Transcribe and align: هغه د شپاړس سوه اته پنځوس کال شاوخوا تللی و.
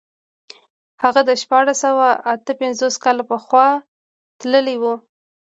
هغه 1.03 1.21
د 1.29 1.31
شپاړس 1.41 1.77
سوه 1.85 2.07
اته 2.33 2.51
پنځوس 2.61 2.95
کال 3.03 3.17
شاوخوا 3.27 3.67
تللی 4.39 4.77
و. 4.81 4.83